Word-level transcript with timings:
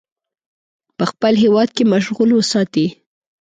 په 0.97 1.03
خپل 1.11 1.33
هیواد 1.43 1.69
کې 1.75 1.83
مشغول 1.93 2.29
وساتي. 2.33 2.87